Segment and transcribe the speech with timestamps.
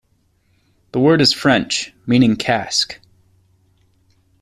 [0.93, 2.99] The word is French, meaning 'cask'.